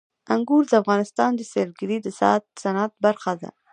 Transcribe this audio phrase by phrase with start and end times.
[0.33, 2.07] انګور د افغانستان د سیلګرۍ د
[2.61, 3.49] صنعت برخه ده.